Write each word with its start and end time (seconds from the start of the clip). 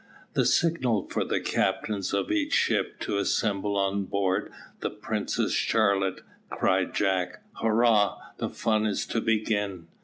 "The 0.33 0.45
signal 0.45 1.07
for 1.11 1.23
the 1.23 1.39
captains 1.39 2.11
of 2.11 2.31
each 2.31 2.53
ship 2.53 2.99
to 3.01 3.19
assemble 3.19 3.77
on 3.77 4.05
board 4.05 4.51
the 4.79 4.89
Princess 4.89 5.51
Charlotte," 5.53 6.21
cried 6.49 6.95
Jack. 6.95 7.43
"Hurrah! 7.57 8.17
the 8.39 8.49
fun's 8.49 9.05
to 9.05 9.21
begin." 9.21 9.85